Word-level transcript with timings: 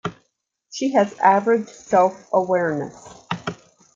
She 0.71 0.93
has 0.93 1.13
average 1.19 1.67
self-awareness. 1.67 2.97